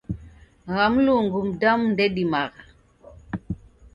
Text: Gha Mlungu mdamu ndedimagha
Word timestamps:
Gha 0.73 0.85
Mlungu 0.93 1.39
mdamu 1.49 1.83
ndedimagha 1.93 2.63